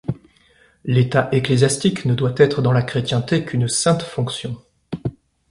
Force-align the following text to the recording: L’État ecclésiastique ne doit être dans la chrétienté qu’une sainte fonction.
L’État 0.83 1.29
ecclésiastique 1.31 2.05
ne 2.05 2.15
doit 2.15 2.33
être 2.37 2.63
dans 2.63 2.71
la 2.71 2.81
chrétienté 2.81 3.45
qu’une 3.45 3.67
sainte 3.67 4.01
fonction. 4.01 4.59